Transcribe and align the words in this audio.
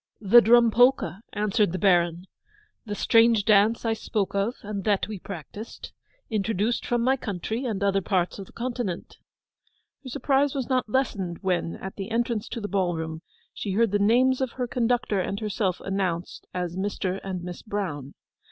'The 0.19 0.41
Drum 0.41 0.71
Polka,' 0.71 1.19
answered 1.33 1.73
the 1.73 1.77
Baron. 1.77 2.23
'The 2.87 2.95
strange 2.95 3.45
dance 3.45 3.85
I 3.85 3.93
spoke 3.93 4.33
of 4.33 4.55
and 4.63 4.83
that 4.83 5.07
we 5.07 5.19
practised—introduced 5.19 6.87
from 6.87 7.03
my 7.03 7.15
country 7.15 7.65
and 7.65 7.83
other 7.83 8.01
parts 8.01 8.39
of 8.39 8.47
the 8.47 8.51
continent.' 8.51 9.19
Her 10.01 10.09
surprise 10.09 10.55
was 10.55 10.67
not 10.67 10.89
lessened 10.89 11.43
when, 11.43 11.75
at 11.75 11.97
the 11.97 12.09
entrance 12.09 12.47
to 12.49 12.59
the 12.59 12.67
ballroom, 12.67 13.21
she 13.53 13.73
heard 13.73 13.91
the 13.91 13.99
names 13.99 14.41
of 14.41 14.53
her 14.53 14.65
conductor 14.67 15.19
and 15.19 15.39
herself 15.39 15.79
announced 15.79 16.47
as 16.51 16.75
'Mr. 16.75 17.19
and 17.23 17.43
Miss 17.43 17.61
Brown. 17.61 18.15